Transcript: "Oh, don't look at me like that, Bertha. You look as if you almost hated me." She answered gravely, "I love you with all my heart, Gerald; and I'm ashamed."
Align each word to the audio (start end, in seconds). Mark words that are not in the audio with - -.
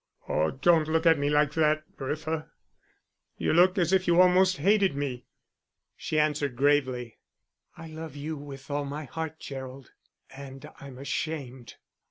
"Oh, 0.27 0.49
don't 0.49 0.87
look 0.87 1.05
at 1.05 1.19
me 1.19 1.29
like 1.29 1.53
that, 1.53 1.95
Bertha. 1.95 2.49
You 3.37 3.53
look 3.53 3.77
as 3.77 3.93
if 3.93 4.07
you 4.07 4.19
almost 4.19 4.57
hated 4.57 4.95
me." 4.95 5.27
She 5.95 6.17
answered 6.17 6.55
gravely, 6.55 7.19
"I 7.77 7.85
love 7.85 8.15
you 8.15 8.35
with 8.35 8.71
all 8.71 8.85
my 8.85 9.03
heart, 9.05 9.39
Gerald; 9.39 9.91
and 10.31 10.67
I'm 10.79 10.97
ashamed." 10.97 11.75